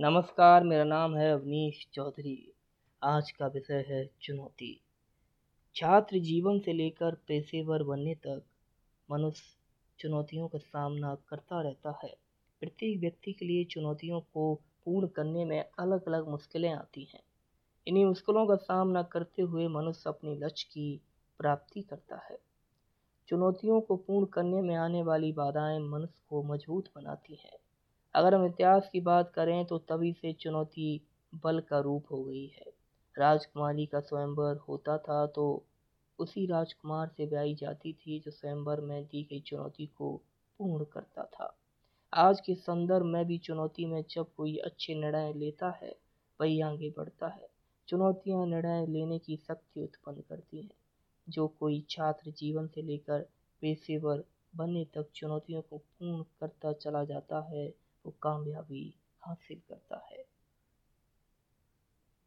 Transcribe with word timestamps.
नमस्कार, 0.00 0.64
मेरा 0.64 0.84
नाम 0.84 1.16
है 1.16 1.32
अवनीश 1.32 1.86
चौधरी। 1.92 2.52
आज 3.02 3.30
का 3.30 3.46
विषय 3.46 3.84
है 3.88 4.10
चुनौती। 4.22 4.80
छात्र 5.74 6.18
जीवन 6.18 6.58
से 6.58 6.72
लेकर 6.72 7.14
पेशेवर 7.14 7.82
बनने 7.82 8.14
तक 8.14 8.42
मनुष्य 9.10 9.56
चुनौतियों 9.98 10.48
का 10.48 10.58
सामना 10.58 11.14
करता 11.14 11.62
रहता 11.62 12.00
है। 12.04 12.16
प्रत्येक 12.60 13.00
व्यक्ति 13.00 13.32
के 13.32 13.46
लिए 13.46 13.64
चुनौतियों 13.64 14.20
को 14.20 14.54
पूर्ण 14.84 15.06
करने 15.06 15.44
में 15.44 15.64
अलग 15.78 16.08
अलग 16.08 16.28
मुश्किलें 16.28 16.72
आती 16.72 17.04
हैं। 17.04 17.22
इन्हीं 17.86 18.04
मुश्किलों 18.04 18.46
का 18.46 18.54
सामना 18.54 19.02
करते 19.02 19.42
हुए 19.42 19.68
मनुष्य 19.68 20.02
अपने 20.06 20.34
लक्ष्य 20.34 20.68
की 20.70 21.00
प्राप्ति 21.38 21.82
करता 21.82 22.16
है। 22.30 22.38
चुनौतियों 23.28 23.80
को 23.80 23.96
पूर्ण 23.96 24.26
करने 24.26 24.62
में 24.62 24.76
आने 24.76 25.02
वाली 25.02 25.32
बाधाएँ 25.32 25.78
मनुष्य 25.78 26.22
को 26.28 26.42
मज़बूत 26.42 26.88
बनाती 26.96 27.34
हैं। 27.34 27.58
अगर 28.14 28.34
हम 28.34 28.44
इतिहास 28.46 28.88
की 28.92 29.00
बात 29.00 29.32
करें 29.34 29.64
तो 29.64 29.78
तभी 29.78 30.12
से 30.12 30.32
चुनौती 30.32 31.00
बल 31.44 31.60
का 31.60 31.78
रूप 31.78 32.12
हो 32.12 32.22
गई 32.24 32.46
है। 32.46 32.72
राजकुमारी 33.16 33.86
का 33.86 34.00
स्वयंवर 34.00 34.56
होता 34.68 34.98
था 34.98 35.26
तो 35.26 35.64
उसी 36.18 36.46
राजकुमार 36.46 37.08
से 37.08 37.26
ब्याई 37.26 37.54
जाती 37.54 37.92
थी 37.92 38.20
जो 38.20 38.30
स्वयंवर 38.30 38.80
में 38.80 39.04
दी 39.04 39.22
गई 39.22 39.40
चुनौती 39.40 39.86
को 39.86 40.10
पूर्ण 40.60 40.84
करता 40.84 41.24
था। 41.24 41.54
आज 42.12 42.40
के 42.40 42.54
संदर्भ 42.54 43.06
में 43.06 43.24
भी 43.26 43.38
चुनौती 43.38 43.86
में 43.86 44.02
जब 44.10 44.26
कोई 44.36 44.56
अच्छे 44.56 44.94
निर्णय 44.94 45.32
लेता 45.32 45.70
है, 45.82 45.94
वही 46.40 46.60
आगे 46.60 46.90
बढ़ता 46.90 47.28
है। 47.28 47.48
चुनौतियाँ 47.88 48.46
निर्णय 48.46 48.86
लेने 48.86 49.18
की 49.18 49.36
शक्ति 49.36 49.82
उत्पन्न 49.82 50.20
करती 50.20 50.62
हैं। 50.62 50.70
जो 51.28 51.46
कोई 51.60 51.84
छात्र 51.90 52.30
जीवन 52.30 52.66
से 52.66 52.82
लेकर 52.82 53.20
पेशेवर 53.62 54.24
बनने 54.56 54.84
तक 54.84 55.06
चुनौतियों 55.14 55.62
को 55.62 55.78
पूर्ण 55.78 56.22
करता 56.40 56.72
चला 56.72 57.04
जाता 57.04 57.40
है 57.50 57.72
वो 58.06 58.12
कामयाबी 58.22 59.00
हासिल 59.22 59.60
करता 59.68 60.06
है। 60.10 60.23